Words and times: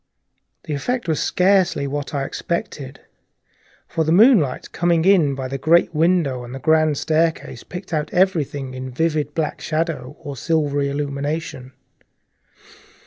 The 0.63 0.73
effect 0.73 1.07
was 1.07 1.19
scarcely 1.21 1.85
what 1.85 2.11
I 2.11 2.23
expected, 2.25 3.01
for 3.87 4.03
the 4.03 4.11
moonlight, 4.11 4.71
coming 4.71 5.05
in 5.05 5.35
by 5.35 5.47
the 5.47 5.59
great 5.59 5.93
window 5.93 6.43
on 6.43 6.53
the 6.53 6.59
grand 6.59 6.97
staircase, 6.97 7.61
picked 7.63 7.93
out 7.93 8.11
everything 8.11 8.73
in 8.73 8.89
vivid 8.89 9.35
black 9.35 9.61
shadow 9.61 10.17
or 10.19 10.31
reticulated 10.33 10.39
silvery 10.39 10.89
illumination. 10.89 11.73